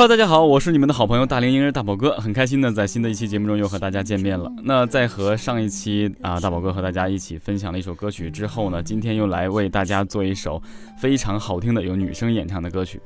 [0.00, 4.50] Hello，大家好，我是你们的好朋友大龄婴儿大宝哥，很开心呢，在新的一期节目中又和大家见面了。
[4.64, 10.58] 那在和上一期啊大宝哥和大家一起分享了一首歌曲之后呢，今天又来为大家做一首
[10.98, 12.98] 非常好听的由女生演唱的歌曲。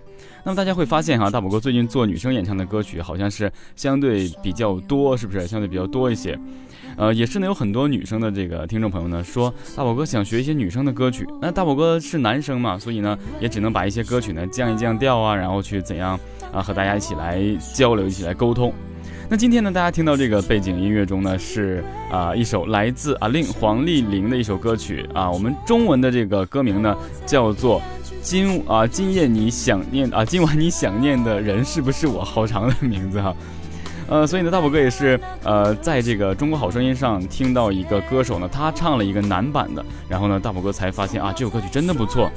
[0.44, 5.48] 那么大家会发现哈，大宝哥最近做女生演唱的歌曲好像是相对比较多，是不是？
[5.48, 6.38] 相对比较多一些。
[6.96, 11.26] 呃，也是呢，有很多女生的这个听众朋友呢说，大宝哥想学一些女生的歌曲。
[11.42, 16.16] 那大宝哥是男生嘛，所以呢，也只能把一些歌曲呢降一降调啊，然后去怎样？
[16.54, 17.42] 啊，和大家一起来
[17.74, 18.72] 交流，一起来沟通。
[19.28, 25.30] 那今天呢，大家听到这个背景音乐中呢，是啊一首来自阿令黄丽玲的一首歌曲啊。
[25.30, 26.94] 我们中文的这个歌名呢，
[27.26, 27.80] 叫做
[28.22, 32.22] 今啊今夜你想念啊今晚你想念的人是不是我？
[32.22, 33.34] 好长的名字哈。
[34.06, 42.30] 呃，所以呢，大宝哥也是呃在这个中国好声音上听到一个歌手呢，他唱了一个男版的，然后呢，大宝哥才发现啊这首歌曲真的不错，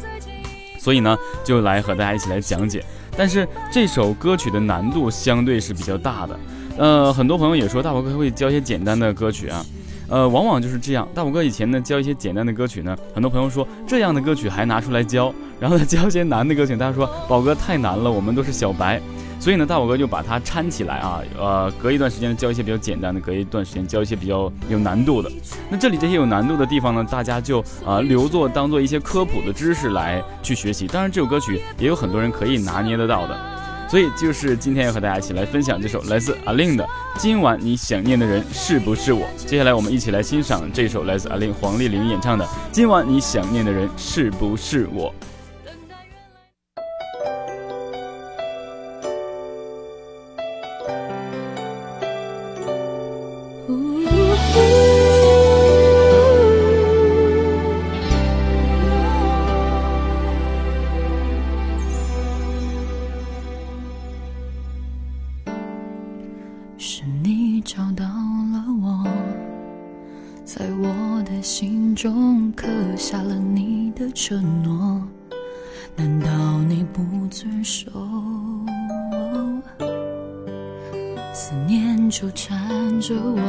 [0.79, 2.81] 所以呢，就来和大家一起来讲解。
[3.17, 6.39] 但是这首歌曲的难度相对是比较大的，
[6.77, 9.65] 呃，很多朋友也说大宝哥会教一些简单的歌曲啊，
[10.07, 11.07] 呃，往往就是这样。
[11.15, 19.01] 大宝哥以前呢教一些简单的歌曲呢，很多朋友说这样的歌曲还拿出来教，然后呢教一些难的歌曲，大家说宝哥太难了，我们都是小白。
[19.39, 25.31] 所以呢，大宝哥就把它掺起来啊，呃，隔一段时间教一些比较简单的，隔一段时间教一些比较有难度的。
[25.69, 30.87] 那这里这些有难度的地方呢，大家就啊留作当做一些科普的知识来去学习。
[30.87, 33.37] 当然，这首歌曲也有很多人可以拿捏得到的。
[33.89, 36.83] 所以就是今天要和大家一起来分享这首来自阿令的
[37.17, 39.21] 《今晚你想念的人是不是我》。
[39.45, 45.09] 接下来我们一起来欣赏这首来自阿令黄丽玲演唱的《今晚你想念的人是不是我》。
[66.99, 69.05] 是你找到了我
[70.43, 75.07] 在我的心中刻下了你的承诺。
[75.95, 77.91] 难道你不遵守？
[81.35, 83.39] 思念纠缠着我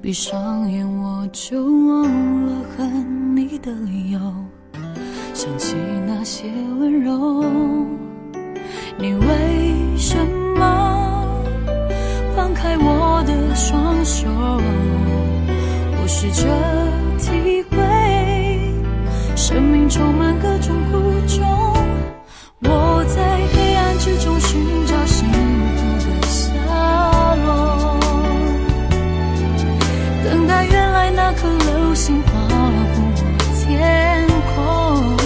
[0.00, 4.20] 闭上眼我就忘了恨你的理由。
[5.34, 5.74] 想起
[6.06, 7.44] 那些温柔
[8.96, 10.16] 你为什
[10.56, 11.05] 么
[12.66, 14.26] 开我的双手？
[16.02, 16.42] 我试着
[17.16, 17.76] 体会，
[19.36, 21.46] 生命充满各种苦衷。
[22.62, 23.22] 我在
[23.52, 25.28] 黑暗之中寻找幸
[25.76, 26.50] 福的下
[27.44, 28.00] 落，
[30.24, 30.96] 等待原来。
[31.08, 32.98] 那颗流星划过
[33.54, 35.16] 天空，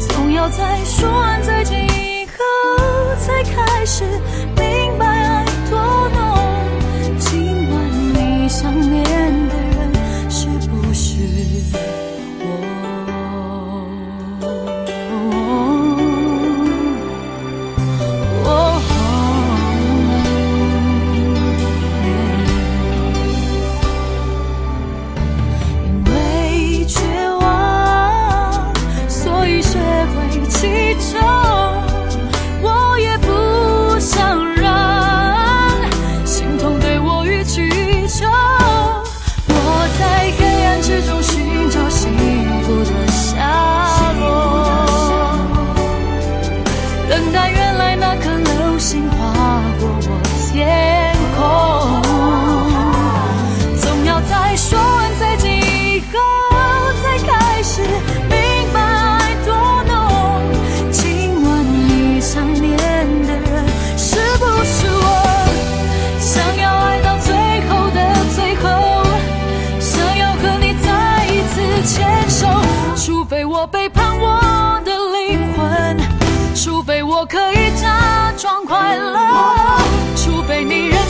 [0.00, 2.42] 总要在说完再见以后，
[3.16, 4.04] 才开始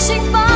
[0.09, 0.48] 心房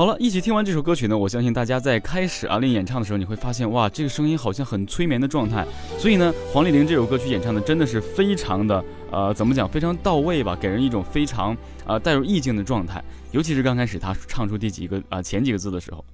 [0.00, 5.62] 好了，一起听完这首歌曲呢，我相信大家在开始阿令演唱的时候，你会发现哇，这个声音好像很催眠的状态。
[5.98, 11.54] 所以呢，黄丽玲这首歌曲演唱的真的是非常的，呃，怎么讲，非常到位吧，给人一种非常
[11.90, 13.02] 呃带入意境的状态。
[13.32, 16.04] 尤其是刚开始他唱出第几个啊前几个字的时候，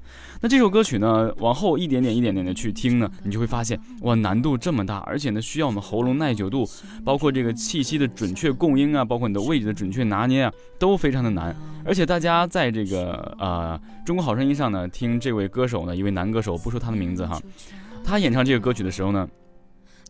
[0.40, 6.68] 那这首歌曲呢，往后一点点一点点的去听呢，你就会发现哇，难度这么大，而且呢，需要我们喉咙耐久度，
[7.04, 11.56] 包括这个气息的准确供应啊，包括你的位置的准确拿捏啊，都非常的难。
[11.84, 17.40] 而且大家在这个呃中国好声音上呢，听这位歌手呢，一位男歌手，不说他的名字哈，
[18.04, 19.26] 他演唱这个歌曲的时候呢。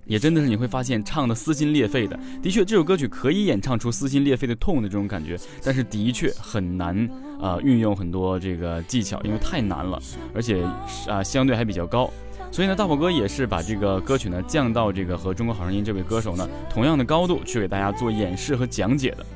[0.06, 7.08] 也真的是你会发现唱的撕心裂肺的，的确这首歌曲可以演唱出撕心裂肺的痛的这种感觉，但是的确很难
[7.41, 10.00] 啊运用很多这个技巧，因为太难了，
[10.35, 10.62] 而且
[11.08, 12.11] 啊相对还比较高，
[12.53, 19.26] 所以呢大宝哥也是把这个歌曲呢降到这个和中国好声音这位歌手呢同样的高度去给大家做演示和讲解的。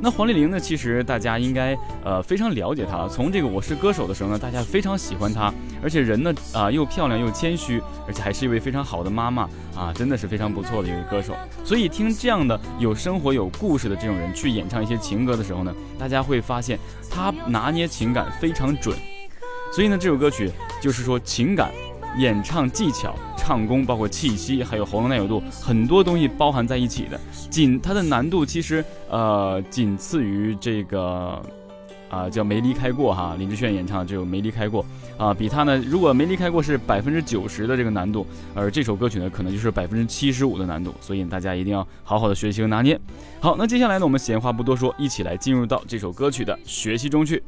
[0.00, 0.60] 那黄丽玲呢？
[0.60, 3.08] 其实大家应该呃非常了解她。
[3.08, 5.52] 从这个《我是歌手》的时候呢，大家非常喜欢她，
[5.82, 11.34] 而且人呢啊又漂亮又谦虚，而且还是一位非常好的妈妈啊，真的是非常不错的一位歌手。
[11.64, 16.78] 所以听这样的有生活有故事的这种人去演唱一些情歌的时候呢，大家会发现
[17.10, 18.96] 他拿捏情感非常准。
[19.72, 21.72] 所以呢，这首歌曲就是说情感。
[22.16, 27.20] 演唱技巧、唱功，包括气息，还有喉咙耐久度，很多东西包含在一起的。
[27.50, 31.40] 仅它的难度其实呃仅次于这个
[32.08, 34.84] 啊叫没离开过哈，林志炫演唱的这首没离开过
[35.16, 42.98] 啊，比他呢如果没离开过是百分之九十的这个难度，而这首歌曲呢可能就是百分之七十五的难度，所以大家一定要好好的学习和拿捏。
[43.40, 47.42] 好，那接下来呢我们闲话不多说，一起来进入到这首歌曲的学习中去。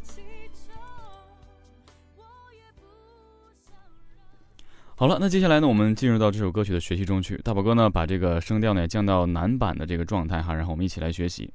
[5.00, 7.34] 好了，那接下来呢，我们进入到这首歌曲的学习中去。
[7.38, 11.50] 大宝哥呢，把这个声调呢降到男版的这个状态哈，然后我们一起来学习。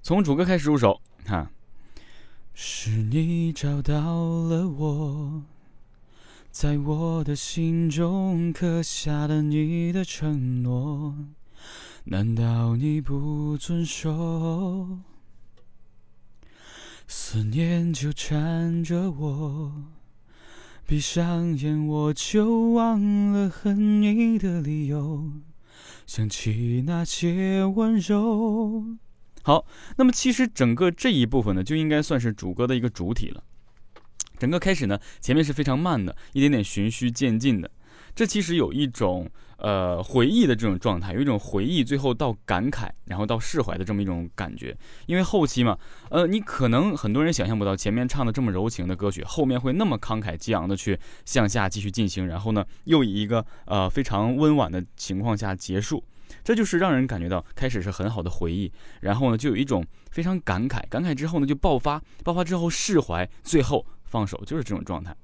[0.00, 1.50] 从主歌开始入手，哈。
[2.54, 5.42] 是你找到了我，
[6.50, 11.14] 在我的心中刻下了你的承诺，
[12.04, 14.88] 难道你不遵守？
[17.06, 19.72] 思念纠缠着我。
[20.92, 25.32] 闭上眼，我就忘了恨你的理由，
[26.06, 28.98] 想起那些温柔。
[29.42, 29.64] 好，
[29.96, 33.42] 那么其实整个这一部分呢，就应该算是主歌的一个主体了。
[34.38, 37.70] 整个开始呢，前面是非常慢的，一点点循序渐进的。
[38.14, 44.76] 这其实有一种呃回忆的这种状态，有一种回忆，最后到感慨，然后到释怀的这么一种感觉。
[45.06, 45.78] 因为后期嘛，
[46.10, 56.04] 呃，你可能很多人想象不到，前面唱的这么柔情的歌曲，后面会那么慷慨激昂的去向下继续进行，然后呢，又以一个呃非常温婉的情况下结束。
[56.42, 65.14] 这就是让人感觉到开始是很好的回忆，然后呢，就有一种非常感慨，感慨之后呢就爆发，爆发之后释怀，最后放手，就是这种状态。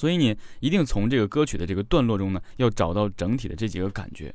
[0.00, 4.34] 所以你一定从这个歌曲的这个段落中呢，要找到整体的这几个感觉。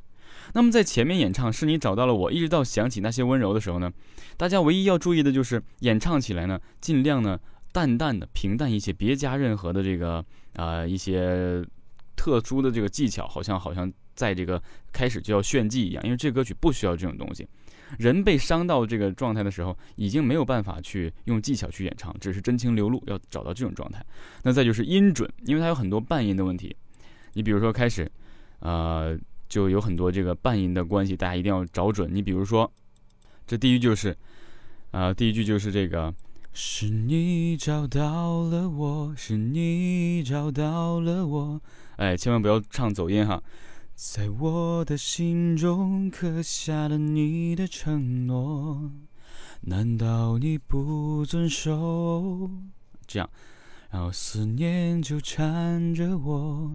[0.54, 3.92] 那么在前面演唱是你找到了我，一直到想起那些温柔的时候呢，
[4.38, 7.40] 大家唯一要注意的就是演唱起来呢，尽量呢
[7.72, 11.66] 淡淡的、平淡一些，别加任何的这个啊一些
[12.16, 14.62] 特殊的这个技巧，好像好像在这个
[14.94, 17.48] 开始就要炫技一样，因为这歌曲不需要这种东西。
[17.98, 24.04] 人被伤到这个状态的时候，已经没有办法去用技巧去演唱，只是真情流露，要找到这种状态。
[24.44, 26.76] 那再就是音准，因为它有很多半音的问题。
[27.34, 28.12] 你比如说开始，
[28.60, 32.10] 呃，就有很多这个半音的关系，大家一定要找准。
[32.14, 32.72] 你比如说，
[33.46, 34.16] 这第一句就是，
[34.92, 36.14] 啊，第一句就是这个，
[36.54, 41.62] 是你找到了我，是你找到了我，
[41.98, 43.42] 哎，千万不要唱走音哈。
[43.96, 48.92] 在我的心中刻下了你的承诺，
[49.62, 52.52] 难道你不遵守？
[53.08, 53.30] 这样，
[53.90, 56.72] 然后思念纠缠着我，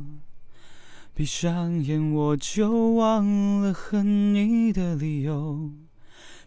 [1.13, 5.73] 闭上眼我就忘了恨你的理由，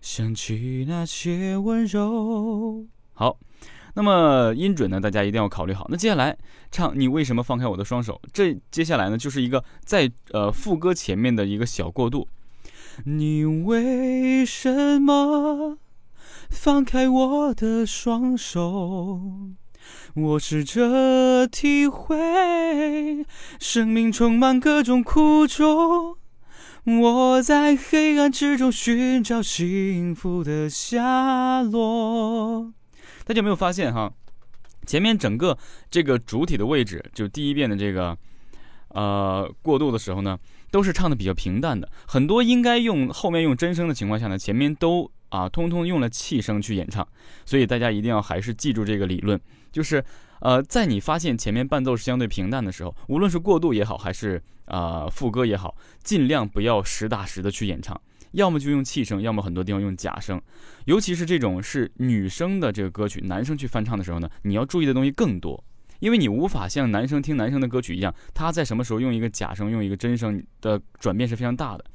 [0.02, 2.88] 想起那些温柔。
[3.14, 3.38] 好。
[3.96, 5.00] 那么音准呢？
[5.00, 5.86] 大家一定要考虑好。
[5.90, 6.38] 那接下来
[6.72, 12.28] 唱“你为什么放开我的双手”，这接下来呢就是一个在呃副歌前面的一个小过渡。
[13.06, 15.78] 你为什么
[16.50, 19.22] 放开我的双手？
[20.16, 23.26] 我试着体会，
[23.60, 26.16] 生命充满各种苦衷。
[26.86, 32.74] 我在黑暗之中寻找幸福的下落。
[33.26, 34.12] 大家有没有发现哈？
[34.86, 35.58] 前面整个
[35.90, 38.18] 这个主体的位置，就第一遍的这个
[38.90, 40.38] 呃过渡的时候呢，
[40.72, 41.90] 都是唱的比较平淡的。
[42.06, 47.08] 很多应该用后面用真声的情况下呢，前面都啊通通用了气声去演唱。
[47.46, 49.40] 所以大家一定要还是记住这个理论，
[49.72, 50.04] 就是
[50.42, 58.00] 呃在你发现前面伴奏是相对平淡的时候，无论是过渡也好，还是啊副歌也好，尽量不要实打实的去演唱。
[58.34, 60.40] 要么就用气声，要么很多地方用假声，
[60.86, 65.64] 尤其是这种是女生的这个歌曲，男生去翻唱的时候呢，你要注意的东西更多，
[66.00, 71.86] 因为你无法像男生听男生的歌曲一样，他在什么时候用一个假声，用一个真声的转变是非常大的，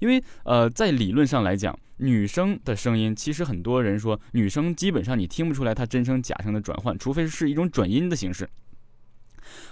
[0.00, 8.48] 因为呃，在理论上来讲，女生的声音其实很多人说，女生基本上你听不出来她真声假声的转换，除非是一种转音的形式。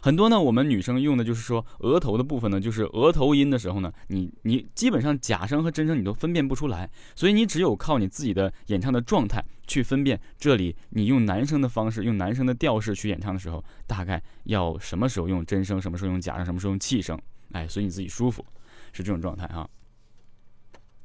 [0.03, 17.19] 很多呢，我们女生用的就是说额头的部分呢，就是额头音的时候呢，你你基本上假声和真声你都分辨不出来，所以你只有靠你自己的演唱的状态去分辨这里你用男生的方式，用男生的调式去演唱的时候，大概要什么时候用真声，什么时候用假声，什么时候用气声，
[17.53, 18.45] 哎，所以你自己舒服
[18.93, 19.69] 是这种状态哈。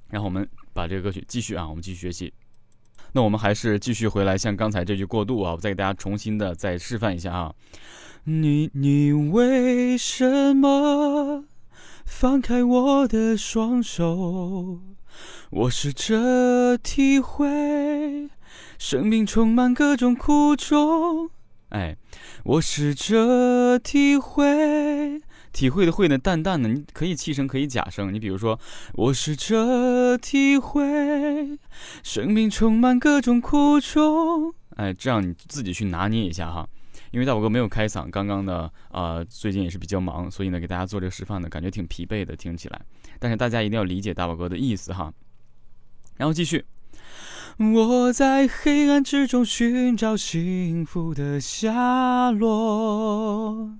[0.09, 2.33] 然后我们把这个歌曲继续啊，我们继续学习。
[3.13, 7.53] 那我们还是继续回来，像刚才这句过渡啊，我再给大家重新的再示范一下啊。
[8.29, 11.45] 你你为什么
[12.05, 14.81] 放开我的双手？
[15.49, 18.29] 我试着体会，
[18.77, 21.29] 生命充满各种苦衷。
[21.69, 21.95] 哎，
[22.43, 25.21] 我试着体会，
[25.53, 28.13] 体会的会呢，淡淡的，你可以气声，可以假声。
[28.13, 28.59] 你比如说，
[28.95, 31.57] 我试着体会，
[32.03, 34.53] 生命充满各种苦衷。
[34.75, 36.67] 哎，这样你自己去拿捏一下哈。
[37.11, 42.81] 因为大宝哥没有开嗓，刚刚呢啊，最近也是比较忙，所以呢，给大家做这个示范呢，感觉挺疲惫的，听起来。
[43.19, 45.13] 但是大家一定要理解大宝哥的意思哈。
[46.17, 46.65] 然后继续，
[47.57, 53.77] 我在黑暗之中寻找幸福的下落，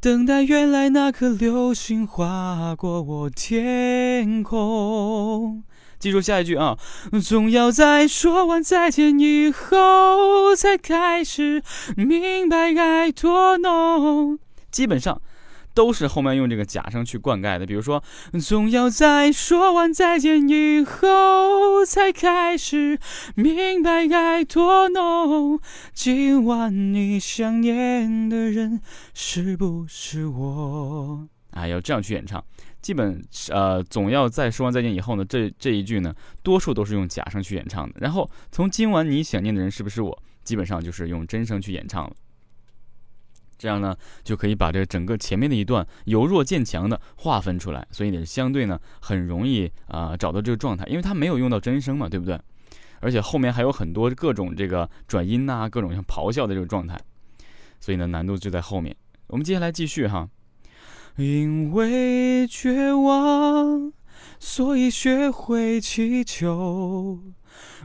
[0.00, 5.64] 等待原来那颗流星划过我天空。
[6.02, 6.76] 记住下一句啊！
[7.22, 11.62] 总要在说完再见以后，才开始
[11.96, 14.36] 明白爱多浓。
[14.72, 15.22] 基本上
[15.72, 17.64] 都是后面用这个假声去灌溉的。
[17.64, 18.02] 比如说，
[18.44, 22.98] 总要在说完再见以后，才开始
[23.36, 25.60] 明白爱多浓。
[25.94, 28.80] 今晚你想念的人
[29.14, 31.28] 是不是我？
[31.52, 32.44] 啊，要这样去演唱。
[32.82, 36.12] 基本呃，总要在说完再见以后呢，这这一句呢，
[36.42, 37.94] 多数都是用假声去演唱的。
[38.00, 42.12] 然后从今晚你想念的人是不是我，基本上就是用真声去演唱了。
[43.56, 52.36] 这样呢，就可以把这整个前面的一段由弱渐强的划分出来，所以呢，相对呢很容易啊找到这个状态，因为它没有用到真声嘛，对不对？
[52.98, 57.00] 而且后面还有很多各种这个转音呐，各种像咆哮的这个状态，
[57.78, 58.96] 所以呢难度就在后面。
[59.28, 60.28] 我们接下来继续哈。
[61.16, 63.92] 因为绝望，
[64.38, 67.20] 所以学会祈求。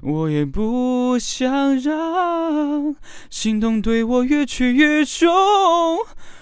[0.01, 2.95] 我也不想让
[3.29, 5.29] 心痛对我越去越重。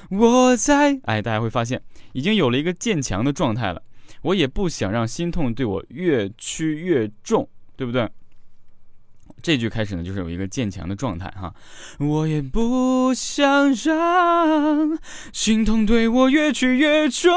[0.09, 1.81] 我在哎，大家会发现
[2.13, 3.81] 已经有了一个渐强的状态了。
[4.21, 8.09] 我也不想让心痛对我越去越重，对不对？
[9.45, 11.53] 这句开始呢，就是有一个渐强的状态哈。
[11.99, 14.97] 我也不想让
[15.31, 17.31] 心痛对我越去越重，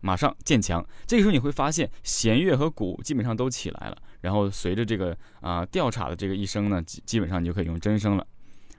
[0.00, 0.86] 马上渐强。
[1.08, 8.24] 这个时候你会发现弦乐和鼓基本上都起来了，然后随着这个啊调查的这个一声呢，基基本上你就可以用真声了。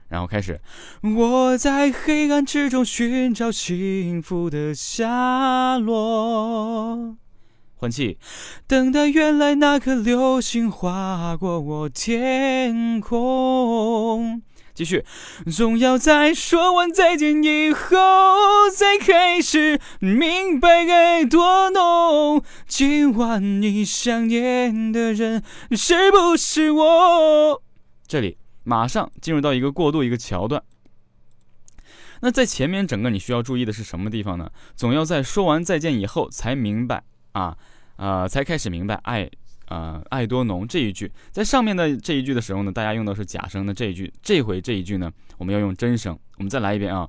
[0.08, 0.58] 然后开始，
[1.02, 7.16] 我在黑暗之中寻找幸福的下落。
[7.80, 8.18] 换气，
[8.66, 14.42] 等待原来那颗流星划过我天空。
[14.74, 15.02] 继续，
[15.50, 22.44] 总要在说完再见以后，才开始明白爱多浓。
[22.68, 27.62] 今晚你想念的人是不是我？
[28.06, 30.62] 这里马上进入到一个过渡，一个桥段。
[32.20, 34.50] 那在前面整个你需要注意的是什么地方呢？
[34.76, 37.56] 总要在说完再见以后才明白啊，
[37.96, 39.30] 呃，才开始明白爱，
[39.68, 46.18] 呃，爱多浓这一句，在上面的这一句的时候呢，大家用的是假声的这一句，这回这一句呢，我们要用真声。
[46.38, 47.08] 我们再来一遍啊，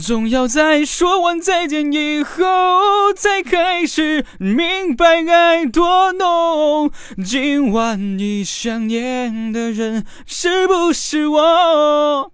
[0.00, 6.90] 总要在说完再见以后才开始明白爱多浓。
[7.24, 12.32] 今晚你想念的人是不是我？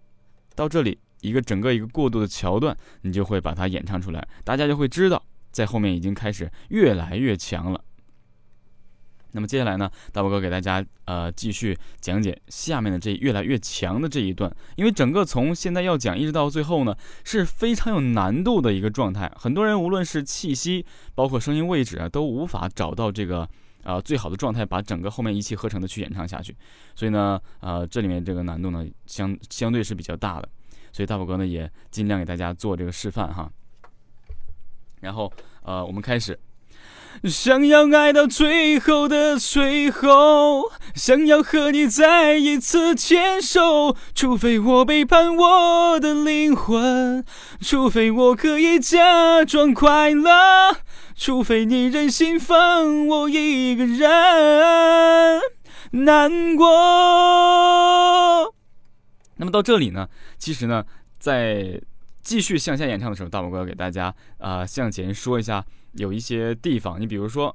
[0.54, 0.99] 到这里。
[1.21, 5.23] 一个整个一个过渡的桥段，你就会把它演唱出来，大家就会知道，
[5.54, 7.80] 在后面已经开始越来越强了。
[9.37, 23.49] 那么接下来呢，大宝哥给大家呃继续讲解下面的这越来越强的这一段，因为整个从现在要讲一直到最后呢，是非常有难度的一个状态，很多人无论是气息，包括声音位置啊，都无法找到这个
[23.82, 26.54] 呃最好的状态，把整个后面一气呵成的去演唱下去。
[26.94, 30.49] 所以呢，呃，这里面这个难度呢，相相对是比较大的。
[30.92, 33.50] 所以大宝哥呢也尽量给大家做这个示范哈，
[35.04, 35.30] 然后
[35.62, 36.40] 呃我们开始，
[37.25, 47.25] 想要爱到最后的最后，想要和你再一次牵手，除非我背叛我的灵魂，
[47.61, 50.78] 除非我可以假装快乐，
[51.14, 55.40] 除非你忍心放我一个人
[55.90, 58.54] 难过。
[59.37, 60.08] 那么到这里呢？
[60.38, 60.84] 其实呢，
[61.18, 61.80] 在
[62.25, 67.54] 继续向下演唱的时候，大宝哥要给大家啊向前说一下，有一些地方，你比如说，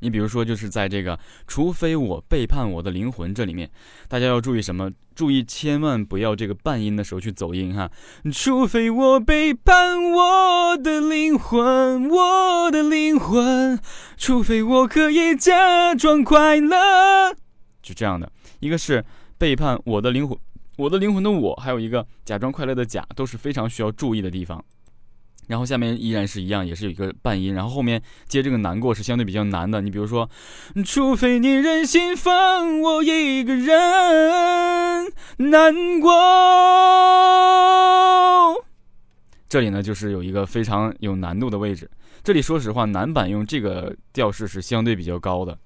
[0.00, 1.18] 你比如说就是在这个
[1.48, 3.70] “除非我背叛我的灵魂”这里面，
[4.08, 4.92] 大家要注意什么？
[5.14, 7.90] 注意千万不要这个半音的时候去走音哈。
[8.32, 13.78] 除非我背叛我的灵魂，我的灵魂，
[14.16, 17.34] 除非我可以假装快乐，
[17.82, 19.04] 就这样的一个是
[19.36, 20.38] 背叛我的灵魂。
[20.80, 24.64] 我的灵魂的我，还有一个假装快乐的假，都是非常需要注意的地方。
[25.46, 29.82] 然后下面依然是一样，也是有一个半音，然后后面接这个难过是相对比较难的。
[29.82, 30.30] 你比如说，
[30.86, 35.12] 除非你忍心放我一个人
[35.50, 36.10] 难过，
[39.50, 41.90] 这里呢就是有一个非常有难度的位置。
[42.22, 45.58] 这里说实话，男版用这个调式是相对比较高的。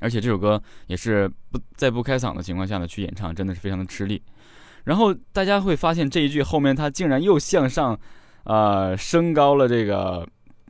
[0.00, 4.20] 而且这首歌也是不在不开嗓的情况下呢去演唱，真的是非常的吃力。
[4.84, 7.98] 然后大家会发现这一句后面它竟然又向上，
[8.44, 10.26] 呃，升高了这个，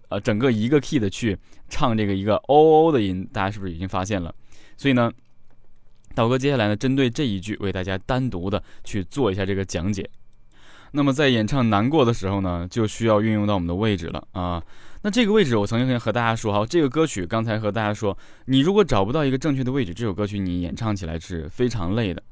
[0.09, 1.39] 呃，整个一个 key 的去
[1.69, 4.35] 唱这个一个 o o 的音，大家是不是已经发现了？
[4.77, 5.11] 所以呢，
[6.15, 10.09] 导哥接下来呢，针对这一句为大家单独的去做一下这个讲解。
[10.93, 14.63] 那么在演唱难过的时候呢，就需要运用到我们的位置了啊。
[15.03, 22.23] 那这个位置，我曾经和大家说哈，这个歌曲刚才和大家说，你如果找不到一个正确的位置，这首歌曲你演唱起来是非常累的。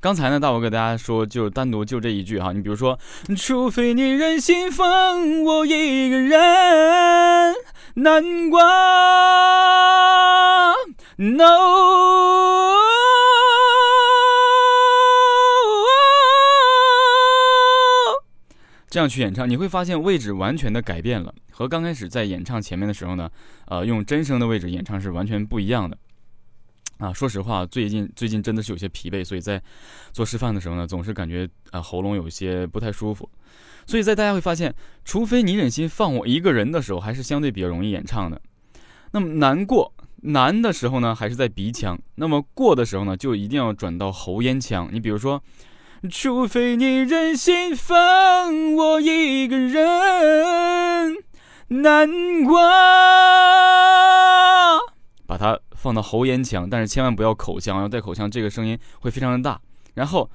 [0.00, 2.98] 刚才呢，大我给大家说，就单独就这一句哈，你比如说，
[3.36, 7.54] 除非你忍心放我一个人
[7.94, 8.60] 难过
[11.16, 12.97] ，No。
[18.90, 23.30] 这样去演唱，你会发现位置完全的改变了，和刚开始在演唱前面的时候呢，
[23.66, 25.98] 呃，用真声的位置演唱是完全不一样的。
[26.96, 29.62] 啊，说实话，最近最近真的是有些疲惫，所以在
[30.12, 33.28] 做示范的时候呢，总是感觉啊喉咙有些不太舒服。
[33.86, 34.74] 所以在大家会发现，
[35.04, 38.40] 除非你忍心放我一个人的时候，还是相对比较容易演唱的。
[39.12, 44.88] 那么难过难的时候呢，还是在鼻腔；那么过的时候呢，就一定要转到喉咽腔。
[44.90, 45.42] 你比如说。
[46.08, 51.16] 除非你忍心放我一个人
[51.68, 52.08] 难
[52.44, 52.56] 过，
[55.26, 59.60] 把它放到喉咽腔，但是千万不要口腔，要带口腔，这个声音会非常的大。
[59.94, 60.30] 然后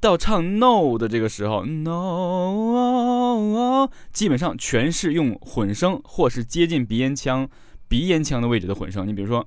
[0.00, 3.08] 到唱 no 的这个时候，no，
[4.12, 7.48] 基本上全是用混声或是接近鼻咽腔、
[7.88, 9.06] 鼻咽腔的位置的混声。
[9.06, 9.46] 你比如说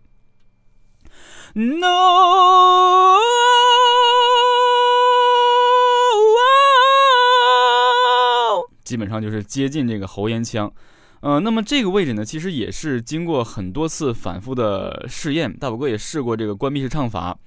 [1.53, 3.19] ，no。
[8.89, 10.73] 基本上就是接近这个喉咽腔，
[11.19, 17.38] 呃，那么这个位置呢，其实也是经过很多次反复的试验，大宝哥也试过这个关闭式唱法，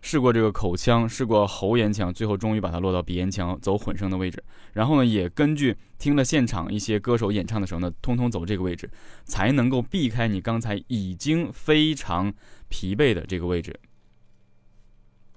[0.00, 4.40] 试过这个口腔，试过喉咽腔，最后终于把它落到鼻咽腔走混声的位置。
[4.74, 8.88] 然后呢，也根据听了现场一些歌手演唱的时候呢，通通走这个位置，
[9.24, 12.32] 才能够避开你刚才已经非常
[12.68, 13.76] 疲惫的这个位置。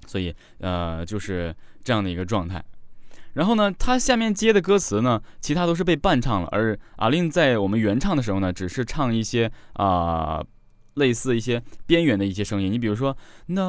[0.06, 1.56] 所以，呃，就是。
[1.82, 2.64] 这样的一个状态。
[3.40, 10.44] 然后呢，他下面接的歌词呢，其他都是被伴唱了，而阿令在我们原唱的时候呢，只是唱一些啊，
[10.96, 12.70] 类似一些边缘的一些声音。
[12.70, 13.64] 你比如说 No，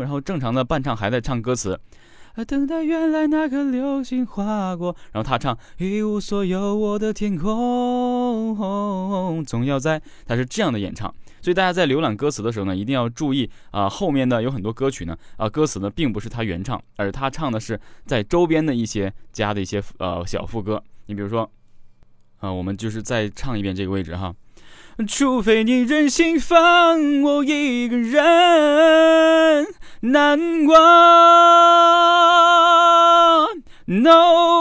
[0.00, 1.78] 然后正常的伴唱还在唱歌词。
[2.34, 8.52] 啊等待原来那颗流星划过，然后他唱一无所有，我的天空
[9.46, 11.14] 总要在，他是这样的演唱。
[11.46, 20.82] 所以大家在浏览歌词的时候呢，一定要注意啊，后面的有很多歌曲呢，啊，歌词呢并不是他原唱，而他唱的是在周边的一些加的一些呃小副歌。
[21.06, 21.48] 你比如说，
[22.40, 24.34] 啊，我们就是再唱一遍这个位置哈。
[25.06, 29.68] 除非你忍心放我一个人
[30.00, 30.74] 难过
[33.86, 34.55] ，No。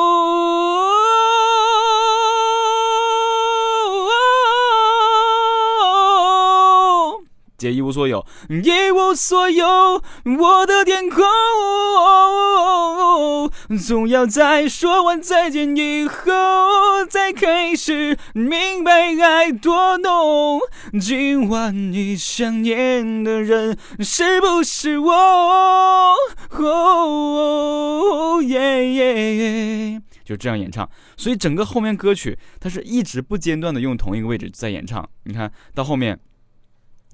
[8.48, 10.04] 一无所有，
[10.38, 11.24] 我的天空，
[13.80, 20.60] 总要在说完再见以后，才开始明白爱多浓。
[21.02, 26.16] 今晚你想念的人是不是我？
[30.24, 35.10] 就这样演唱，所以整个后面歌曲它是一直不间断的用同一个位置在演唱。
[35.24, 36.20] 你看到后面。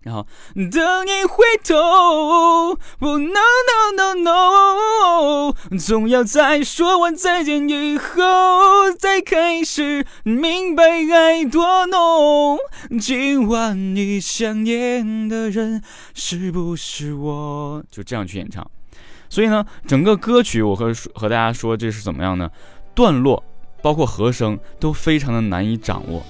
[0.03, 12.57] 然后等你回头，不 no no no no，总要在说完再见以后，再开始明白爱多浓。
[12.99, 15.83] 今晚你想念的人
[16.15, 17.83] 是不是我？
[17.91, 18.69] 就这样去演唱。
[19.29, 22.49] 所以呢，整个歌曲我和和大家说这是怎么样呢？
[22.95, 23.43] 段落
[23.83, 26.23] 包括和声都非常的难以掌握。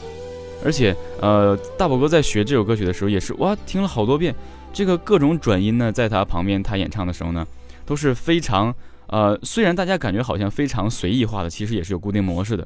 [0.63, 4.33] 而且，呃，大宝哥在学这首歌曲的时候，也是哇，听了好多遍。
[4.73, 7.45] 这个各种转音呢，在他旁边，他演唱的时候呢，
[7.85, 8.73] 都是非常，
[9.07, 12.65] 呃，虽然大家感觉好像非常随意化的，其实也是有固定模式的。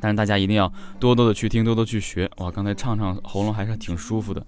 [0.00, 2.28] 但是大家一定要多多的去听，多多去学。
[2.38, 4.44] 哇，刚才唱唱喉咙还是挺舒服的，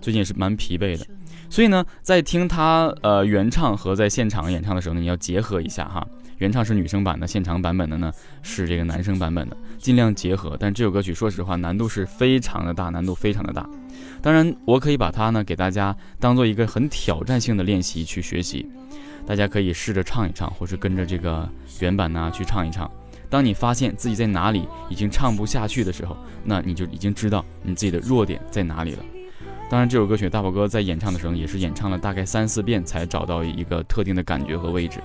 [0.00, 1.06] 最近也是蛮疲惫的。
[1.48, 6.06] 所以呢，在听他呃原唱和在现场演唱的时候呢，你要结合一下哈。
[6.38, 10.56] 原唱是女生版的，现场版本的呢是这个男生版本的，尽量结合。
[10.58, 13.68] 但这首歌曲说实话难度是非常的大，难度非常的大。
[14.22, 18.66] 当然，我可以把它呢给大家当做一个很挑战性的练习去学习，
[19.26, 21.46] 大家可以试着唱一唱，或是跟着这个
[21.80, 22.90] 原版呢去唱一唱。
[23.28, 29.02] 当你发现自己在哪里已经唱不下去的时候，那你就已经知道你自己的弱点在哪里了。
[29.72, 34.98] 当然，这首歌曲大宝哥在演唱的时候也是演唱了大概三四遍才找到一个特定的感觉和位置。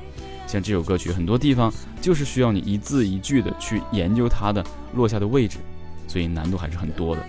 [0.45, 4.61] 像这首歌曲，很多地方就是需要你一字一句的去研究它的
[4.93, 5.59] 落下的位置，
[6.05, 7.23] 所以难度还是很多的。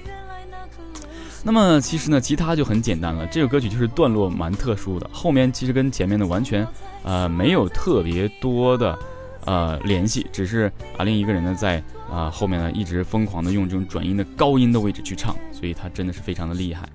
[1.45, 3.25] 那么其实呢，其他就很简单了。
[3.29, 6.67] 这首歌曲就是段落蛮特殊的，后面其实跟前面的完全
[7.05, 8.99] 呃没有特别多的
[9.45, 16.89] 呃联系，只是阿令一个人呢在啊后面呢一直疯狂的用这种转音的高音的位置去唱，所以他真的是非常的厉害。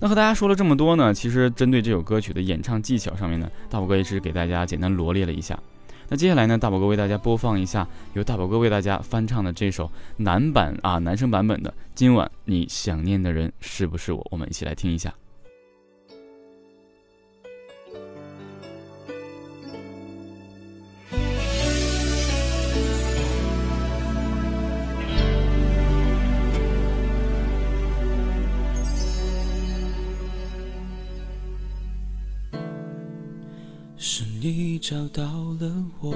[0.00, 5.58] 那和大家说了这么多呢，其实针对这首歌曲的演唱技巧上面呢，大宝哥也是给大家简单罗列了一下。
[6.08, 15.14] 那接下来呢，大宝哥为大家播放一下由大宝哥为大家翻唱的这首男版啊男生版本的《今晚你想念的人是不是我》，我们一起来听一下。
[34.46, 35.22] 你找到
[35.58, 36.14] 了我，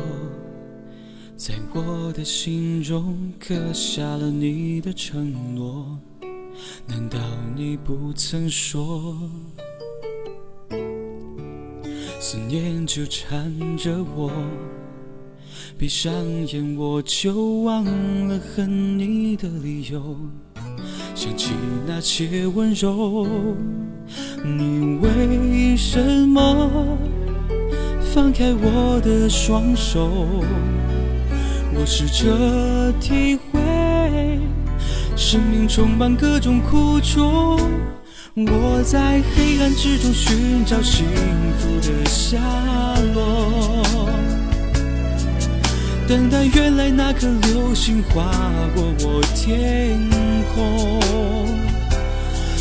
[1.35, 5.99] 在我的心中刻下了你的承诺，
[6.87, 7.19] 难道
[7.57, 9.17] 你不曾说？
[12.21, 14.31] 思念纠缠着我，
[15.79, 16.12] 闭上
[16.49, 17.83] 眼我就忘
[18.29, 20.19] 了恨你的理由，
[21.14, 21.55] 想起
[21.87, 23.27] 那些温柔，
[24.45, 26.99] 你为什么？
[28.14, 30.11] 放开我的双手，
[31.75, 34.40] 我试着体会
[35.14, 37.61] 生命充满各种苦楚。
[38.35, 41.05] 我在黑暗之中寻找幸
[41.59, 42.38] 福的下
[43.14, 43.85] 落，
[46.07, 48.31] 等待原来那颗流星划
[48.75, 49.99] 过我天
[50.55, 51.38] 空。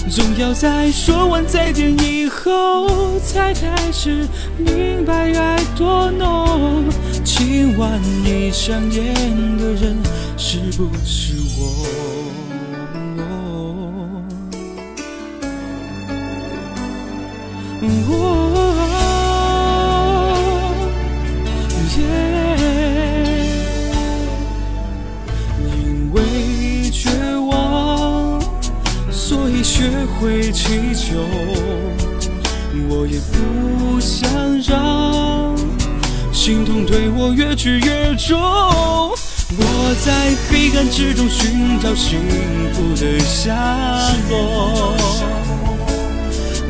[0.09, 4.25] 总要在说完再见以后，才开始
[4.57, 6.85] 明白爱多浓。
[7.23, 9.13] 今晚你想念
[9.57, 9.97] 的人
[10.37, 11.85] 是不是我？
[13.19, 14.23] 哦
[30.19, 31.17] 会祈求，
[32.89, 34.27] 我也不想
[34.67, 35.55] 让
[36.33, 38.35] 心痛对我越聚越重。
[38.39, 42.19] 我在黑暗之中寻找幸
[42.73, 43.53] 福的下
[44.29, 44.95] 落，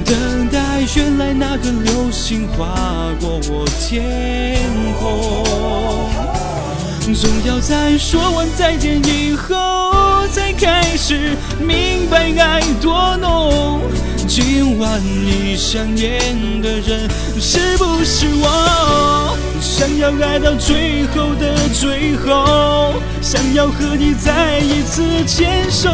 [0.05, 2.75] 等待原来那个流星划
[3.19, 4.61] 过我天
[4.99, 5.33] 空。
[7.15, 11.06] 总要在说完再见以后，才开始
[14.99, 16.19] 你想念
[16.61, 19.37] 的人是不是我？
[19.59, 25.89] 想要爱到最后的最后，想要和你再一次牵手。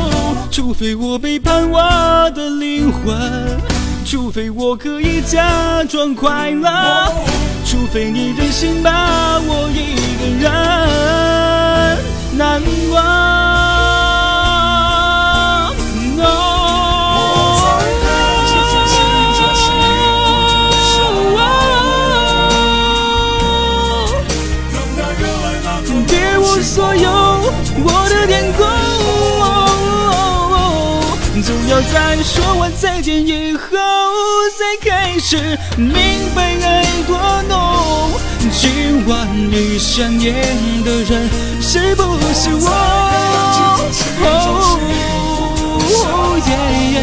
[0.51, 3.15] 除非我背叛我的灵魂，
[4.05, 6.69] 除非我可以假装快乐，
[7.65, 10.51] 除非你忍心把我一个人
[12.37, 12.61] 难
[12.91, 13.62] 忘。
[27.83, 28.59] 我的天空。
[31.41, 33.61] 总要在说完再见以后，
[34.57, 35.93] 才开始明
[36.35, 37.17] 白爱多
[37.49, 37.51] 浓。
[38.51, 40.33] 今晚你想念
[40.83, 42.69] 的人是不是我？
[45.95, 46.07] 哦
[46.47, 46.51] 耶
[46.93, 46.97] 耶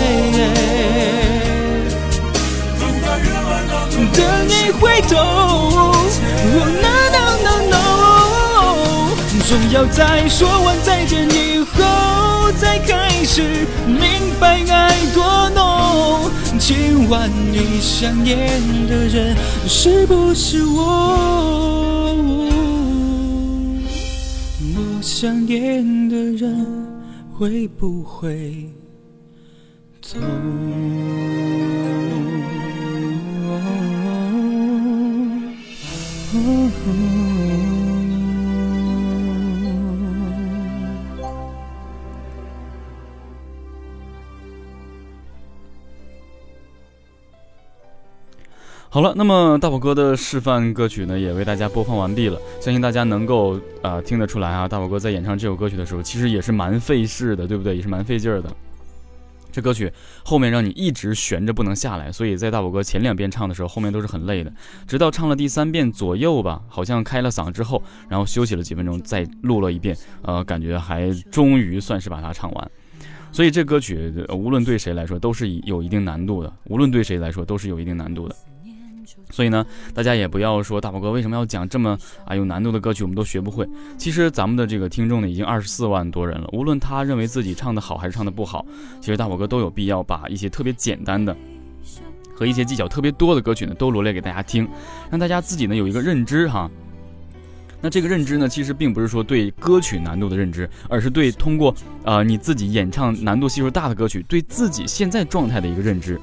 [4.12, 5.14] 等你回头
[9.72, 13.40] 要在说完再见以后，才开始
[13.86, 16.28] 明白爱多浓。
[16.58, 19.36] 今晚你想念的人
[19.68, 22.16] 是不是我？
[24.74, 26.66] 我想念的人
[27.38, 28.68] 会不会
[30.02, 30.18] 走？
[48.92, 52.36] 好了，那么大宝哥的示范歌曲呢，也为大家播放完毕了。
[52.60, 57.76] 相信大家能够呃听得出来啊，大宝哥在演唱这首歌曲的时候，其实也是蛮费事的，对不对？
[57.76, 58.50] 也是蛮费劲儿的。
[59.52, 59.92] 这歌曲
[60.24, 64.52] 后面让你一直悬着不能下来，所以在大宝哥前两遍唱的时候，后面都是很累的。
[64.88, 72.70] 直到唱了第三遍左右吧，好像开了嗓之后，然后休息了几分钟，再录了一遍，呃，感觉还终于算是把它唱完。
[73.30, 78.34] 所以这歌曲无论对谁来说都是有一定难度的，无论对谁来说都是有一定难度的。
[79.30, 79.64] 所以呢，
[79.94, 83.68] 大家也不要说大宝哥为什么要讲这么啊有难度的歌曲，我们都学不会。
[83.96, 88.64] 其实咱们的这个听众呢已经二十四万多人了，无论他认为自己唱的好还是唱的不好，
[89.00, 91.36] 其实大宝哥都有必要把一些特别简单的
[92.34, 94.68] 和一些技巧特别多的歌曲呢都罗列给大家听，
[95.10, 96.70] 让大家自己呢有一个认知哈。
[97.82, 106.20] 那这个认知呢，其实并不是说对歌曲难度的认知，而是对通过呃你自己演唱难度系数大的歌曲，对自己现在状态的一个认知。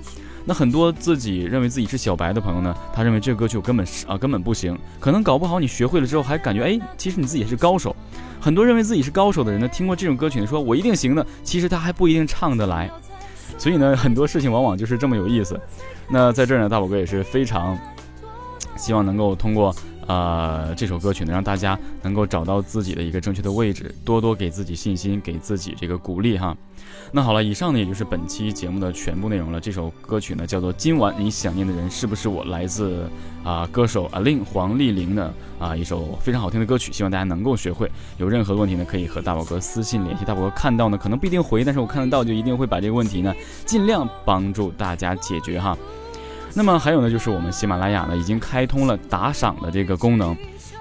[0.49, 7.93] 那很多自己认为自己是小白的朋友呢，他认为这个歌曲根本是啊根本不行，可能搞不好你学会了之后还感觉哎，其实你自己是高手。
[8.39, 12.89] 很多认为自己是高手的人呢，听过这种歌曲呢，说我一定行的，其实他还不一定唱得来。
[13.57, 15.59] 所以呢，很多事情往往就是这么有意思。
[16.07, 17.77] 那在这儿呢，大宝哥也是非常
[18.77, 19.75] 希望能够通过
[20.07, 26.55] 呃这首歌曲呢，让大家能够找到自己的一个正确的位置，多多给自己信心，给自己这个鼓励哈。
[27.11, 29.59] 那好了，以上呢也就是本期节目的全部内容了。
[29.59, 33.09] 这首歌曲呢叫做《今晚你想念的人是不是我》，来自
[33.43, 37.89] 啊歌手阿令黄丽玲的啊一首非常好听的歌曲，希望大家能够学会。
[38.17, 43.33] 有任何问题呢，可以和大宝哥私信联系，大宝哥看到呢可能不一定回，但是我看得到就一定会把这个问题呢
[43.65, 45.77] 尽量帮助大家解决哈。
[46.57, 50.35] 那么还有呢，就是我们喜马拉雅呢已经开通了打赏的这个功能。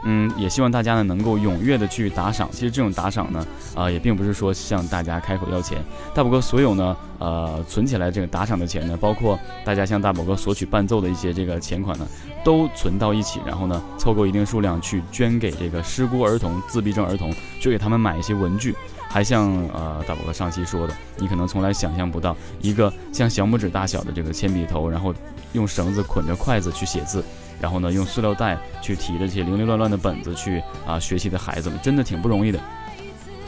[0.04, 2.48] 嗯，也希望大家呢能够踊跃的去打赏。
[2.50, 5.84] 其实这种打赏呢，啊，也并不是说向大家开口要钱。
[6.14, 12.06] 大宝哥所有呢，呃，存起来这个打赏的钱呢，包括大家向大宝哥索取伴奏的一些这个钱款呢，
[12.46, 18.72] 都存到一起，然后呢，凑够一定数量去捐给这个失孤儿童、自闭症儿童，去给他们买一些文具。
[19.08, 25.12] 还像呃大宝哥上期说的，你可能从来想象不到，一个像小拇指大小的这个铅笔头，然后
[25.54, 27.24] 用绳子捆着筷子去写字。
[27.60, 32.60] 然后呢，用塑料袋去提着这些零零乱乱的本子去啊学习的孩子们，真的挺不容易的。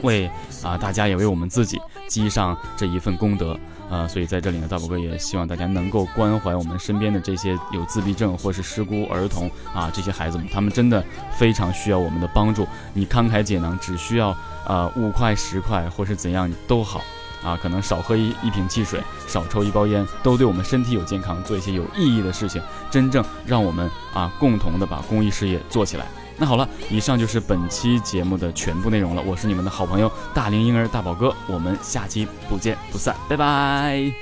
[0.02, 0.28] 为
[0.64, 3.56] 啊大家也为我们自己积上这一份功德
[3.90, 4.06] 啊！
[4.06, 11.02] 所以在这里呢，大宝哥也希望大家能够关怀我们身边的这些有自闭症或是失孤儿童啊，这些孩子们，他们真的
[11.38, 12.66] 非常需要我们的帮助。
[12.92, 17.00] 你慷慨解囊，只需要啊五块十块或是怎样都好
[17.42, 26.06] 啊，可能少喝一一瓶汽水，少抽一包烟，都对我们身体有健康，做一些有意义的事情，真正让我们啊共同的把公益事业做起来。
[26.38, 29.22] 那好了，以上就是本期节目的全部内容了。
[29.22, 34.12] 我是你们的好朋友大龄婴儿大宝哥，我们下期不见不散，拜拜。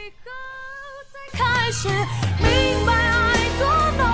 [1.33, 3.67] 开始明白爱多
[3.99, 4.07] 浓，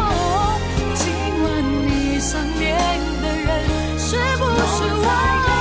[0.96, 1.12] 今
[1.44, 2.76] 晚你想念
[3.22, 5.51] 的人是不是我？